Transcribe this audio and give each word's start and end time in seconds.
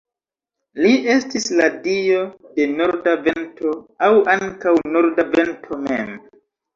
Li 0.83 0.91
estis 1.15 1.43
la 1.59 1.67
dio 1.83 2.23
de 2.59 2.65
norda 2.79 3.13
vento 3.27 3.73
aŭ 4.07 4.09
ankaŭ 4.37 4.73
norda 4.97 5.27
vento 5.37 5.79
mem. 5.85 6.09